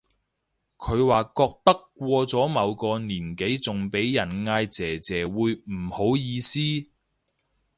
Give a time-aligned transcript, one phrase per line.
[0.77, 6.59] 佢話覺得過咗某個年紀仲俾人嗌姐姐會唔好意思